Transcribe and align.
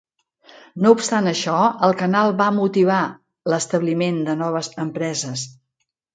No 0.85 0.93
obstant 0.95 1.29
això, 1.31 1.57
el 1.87 1.93
canal 1.99 2.33
va 2.39 2.47
motivar 2.57 3.03
l'establiment 3.53 4.19
de 4.31 4.37
noves 4.43 4.73
empreses. 4.87 5.47